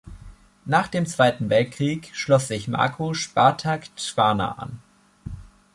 [0.65, 4.81] Nach dem Zweiten Weltkrieg schloss sich Marko Spartak Trnava an.